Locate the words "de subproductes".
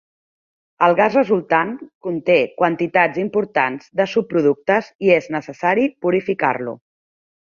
4.01-4.91